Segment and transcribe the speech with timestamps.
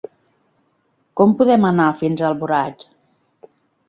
[1.19, 2.87] Com podem anar fins a Alboraig?